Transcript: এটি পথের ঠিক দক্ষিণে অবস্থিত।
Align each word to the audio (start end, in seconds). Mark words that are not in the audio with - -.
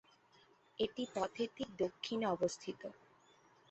এটি 0.79 1.03
পথের 1.15 1.49
ঠিক 1.55 1.69
দক্ষিণে 1.79 2.25
অবস্থিত। 2.27 2.81